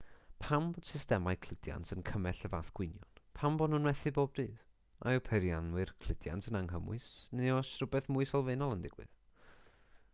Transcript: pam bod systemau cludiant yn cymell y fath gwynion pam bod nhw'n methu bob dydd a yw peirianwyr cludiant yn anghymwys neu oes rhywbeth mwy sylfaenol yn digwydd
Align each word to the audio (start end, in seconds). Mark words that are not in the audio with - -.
pam 0.43 0.63
bod 0.75 0.87
systemau 0.91 1.35
cludiant 1.45 1.89
yn 1.95 1.99
cymell 2.09 2.39
y 2.47 2.49
fath 2.53 2.71
gwynion 2.79 3.19
pam 3.39 3.59
bod 3.59 3.73
nhw'n 3.73 3.85
methu 3.89 4.13
bob 4.15 4.33
dydd 4.39 4.63
a 5.11 5.13
yw 5.17 5.21
peirianwyr 5.27 5.93
cludiant 6.05 6.49
yn 6.53 6.59
anghymwys 6.61 7.05
neu 7.41 7.53
oes 7.59 7.73
rhywbeth 7.83 8.09
mwy 8.15 8.29
sylfaenol 8.33 8.75
yn 8.79 8.83
digwydd 8.87 9.15